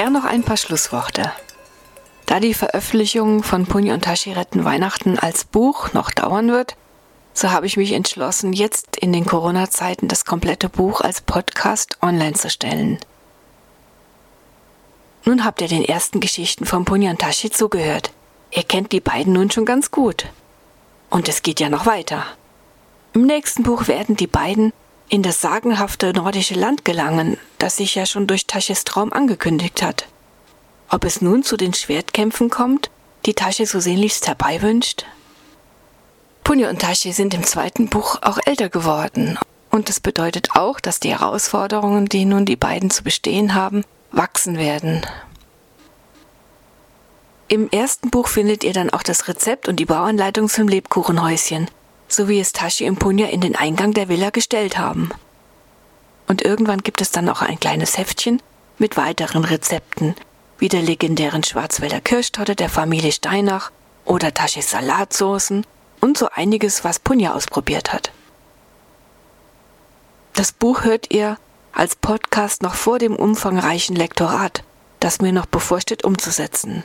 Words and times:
Gern 0.00 0.14
noch 0.14 0.24
ein 0.24 0.44
paar 0.44 0.56
Schlussworte. 0.56 1.30
Da 2.24 2.40
die 2.40 2.54
Veröffentlichung 2.54 3.42
von 3.42 3.66
Punja 3.66 3.92
und 3.92 4.02
Tashi 4.02 4.32
retten 4.32 4.64
Weihnachten 4.64 5.18
als 5.18 5.44
Buch 5.44 5.92
noch 5.92 6.10
dauern 6.10 6.50
wird, 6.50 6.74
so 7.34 7.50
habe 7.50 7.66
ich 7.66 7.76
mich 7.76 7.92
entschlossen, 7.92 8.54
jetzt 8.54 8.96
in 8.96 9.12
den 9.12 9.26
Corona-Zeiten 9.26 10.08
das 10.08 10.24
komplette 10.24 10.70
Buch 10.70 11.02
als 11.02 11.20
Podcast 11.20 11.98
online 12.00 12.32
zu 12.32 12.48
stellen. 12.48 12.98
Nun 15.26 15.44
habt 15.44 15.60
ihr 15.60 15.68
den 15.68 15.84
ersten 15.84 16.20
Geschichten 16.20 16.64
von 16.64 16.86
Punja 16.86 17.10
und 17.10 17.20
Tashi 17.20 17.50
zugehört. 17.50 18.10
Ihr 18.52 18.62
kennt 18.62 18.92
die 18.92 19.00
beiden 19.00 19.34
nun 19.34 19.50
schon 19.50 19.66
ganz 19.66 19.90
gut. 19.90 20.24
Und 21.10 21.28
es 21.28 21.42
geht 21.42 21.60
ja 21.60 21.68
noch 21.68 21.84
weiter. 21.84 22.24
Im 23.12 23.26
nächsten 23.26 23.64
Buch 23.64 23.86
werden 23.86 24.16
die 24.16 24.26
beiden 24.26 24.72
in 25.10 25.22
das 25.22 25.40
sagenhafte 25.40 26.12
nordische 26.12 26.54
Land 26.54 26.84
gelangen, 26.84 27.36
das 27.58 27.76
sich 27.76 27.96
ja 27.96 28.06
schon 28.06 28.28
durch 28.28 28.46
Tasches 28.46 28.84
Traum 28.84 29.12
angekündigt 29.12 29.82
hat. 29.82 30.06
Ob 30.88 31.04
es 31.04 31.20
nun 31.20 31.42
zu 31.42 31.56
den 31.56 31.74
Schwertkämpfen 31.74 32.48
kommt, 32.48 32.90
die 33.26 33.34
Tasche 33.34 33.66
so 33.66 33.80
sehnlichst 33.80 34.28
herbeiwünscht? 34.28 35.04
Punja 36.44 36.70
und 36.70 36.80
Tasche 36.80 37.12
sind 37.12 37.34
im 37.34 37.44
zweiten 37.44 37.88
Buch 37.88 38.18
auch 38.22 38.38
älter 38.46 38.68
geworden. 38.68 39.38
Und 39.70 39.88
das 39.88 40.00
bedeutet 40.00 40.52
auch, 40.54 40.80
dass 40.80 41.00
die 41.00 41.10
Herausforderungen, 41.10 42.06
die 42.06 42.24
nun 42.24 42.44
die 42.44 42.56
beiden 42.56 42.90
zu 42.90 43.04
bestehen 43.04 43.54
haben, 43.54 43.84
wachsen 44.12 44.58
werden. 44.58 45.02
Im 47.48 47.68
ersten 47.70 48.10
Buch 48.10 48.28
findet 48.28 48.62
ihr 48.62 48.72
dann 48.72 48.90
auch 48.90 49.02
das 49.02 49.26
Rezept 49.26 49.68
und 49.68 49.76
die 49.76 49.84
Bauanleitung 49.84 50.48
zum 50.48 50.68
Lebkuchenhäuschen, 50.68 51.68
so 52.12 52.28
wie 52.28 52.40
es 52.40 52.52
Tashi 52.52 52.88
und 52.88 52.98
Punja 52.98 53.26
in 53.26 53.40
den 53.40 53.56
Eingang 53.56 53.92
der 53.92 54.08
Villa 54.08 54.30
gestellt 54.30 54.78
haben. 54.78 55.10
Und 56.26 56.42
irgendwann 56.42 56.82
gibt 56.82 57.00
es 57.00 57.10
dann 57.10 57.28
auch 57.28 57.42
ein 57.42 57.58
kleines 57.58 57.98
Heftchen 57.98 58.40
mit 58.78 58.96
weiteren 58.96 59.44
Rezepten, 59.44 60.14
wie 60.58 60.68
der 60.68 60.82
legendären 60.82 61.42
Schwarzwälder 61.42 62.00
Kirschtorte 62.00 62.54
der 62.54 62.68
Familie 62.68 63.12
Steinach 63.12 63.70
oder 64.04 64.32
Taschis 64.32 64.70
Salatsoßen 64.70 65.66
und 66.00 66.18
so 66.18 66.28
einiges, 66.32 66.84
was 66.84 66.98
Punja 66.98 67.34
ausprobiert 67.34 67.92
hat. 67.92 68.12
Das 70.34 70.52
Buch 70.52 70.84
hört 70.84 71.12
ihr 71.12 71.36
als 71.72 71.96
Podcast 71.96 72.62
noch 72.62 72.74
vor 72.74 72.98
dem 72.98 73.16
umfangreichen 73.16 73.96
Lektorat, 73.96 74.64
das 74.98 75.20
mir 75.20 75.32
noch 75.32 75.46
bevorsteht 75.46 76.04
umzusetzen. 76.04 76.82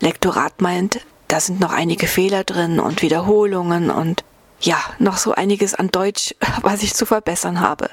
Lektorat 0.00 0.60
meint, 0.60 1.00
da 1.28 1.40
sind 1.40 1.60
noch 1.60 1.72
einige 1.72 2.06
Fehler 2.06 2.44
drin 2.44 2.78
und 2.78 3.02
Wiederholungen 3.02 3.90
und 3.90 4.24
ja, 4.60 4.78
noch 4.98 5.16
so 5.16 5.32
einiges 5.32 5.74
an 5.74 5.88
Deutsch, 5.88 6.34
was 6.62 6.82
ich 6.82 6.94
zu 6.94 7.06
verbessern 7.06 7.60
habe. 7.60 7.90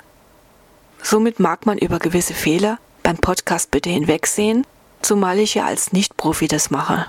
Somit 1.01 1.39
mag 1.39 1.65
man 1.65 1.77
über 1.77 1.99
gewisse 1.99 2.33
Fehler 2.33 2.79
beim 3.03 3.17
Podcast 3.17 3.71
bitte 3.71 3.89
hinwegsehen, 3.89 4.65
zumal 5.01 5.39
ich 5.39 5.55
ja 5.55 5.65
als 5.65 5.91
Nicht-Profi 5.91 6.47
das 6.47 6.71
mache. 6.71 7.07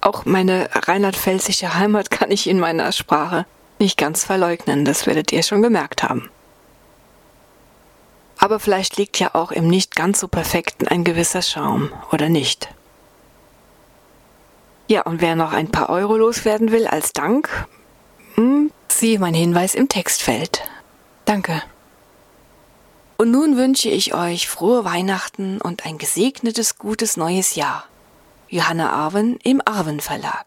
Auch 0.00 0.24
meine 0.24 0.68
rheinland-pfälzische 0.72 1.74
Heimat 1.74 2.10
kann 2.10 2.30
ich 2.30 2.48
in 2.48 2.58
meiner 2.58 2.90
Sprache 2.90 3.46
nicht 3.78 3.96
ganz 3.96 4.24
verleugnen, 4.24 4.84
das 4.84 5.06
werdet 5.06 5.32
ihr 5.32 5.42
schon 5.42 5.62
gemerkt 5.62 6.02
haben. 6.02 6.30
Aber 8.38 8.58
vielleicht 8.58 8.96
liegt 8.96 9.20
ja 9.20 9.34
auch 9.34 9.52
im 9.52 9.68
nicht 9.68 9.94
ganz 9.94 10.18
so 10.18 10.26
perfekten 10.26 10.88
ein 10.88 11.04
gewisser 11.04 11.42
Schaum, 11.42 11.92
oder 12.10 12.28
nicht? 12.28 12.68
Ja, 14.92 15.00
und 15.04 15.22
wer 15.22 15.36
noch 15.36 15.54
ein 15.54 15.70
paar 15.70 15.88
Euro 15.88 16.18
loswerden 16.18 16.70
will 16.70 16.86
als 16.86 17.14
Dank, 17.14 17.48
hm, 18.34 18.70
siehe 18.88 19.18
mein 19.18 19.32
Hinweis 19.32 19.74
im 19.74 19.88
Textfeld. 19.88 20.60
Danke. 21.24 21.62
Und 23.16 23.30
nun 23.30 23.56
wünsche 23.56 23.88
ich 23.88 24.12
euch 24.12 24.48
frohe 24.48 24.84
Weihnachten 24.84 25.62
und 25.62 25.86
ein 25.86 25.96
gesegnetes, 25.96 26.76
gutes 26.76 27.16
neues 27.16 27.54
Jahr. 27.54 27.84
Johanna 28.50 28.90
Arwen 28.90 29.38
im 29.42 29.62
Arwen 29.64 30.00
Verlag. 30.00 30.44